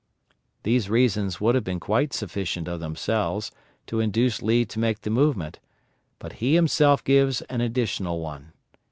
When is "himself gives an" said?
6.55-7.61